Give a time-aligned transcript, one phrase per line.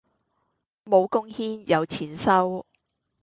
[0.85, 2.65] 無貢獻有錢收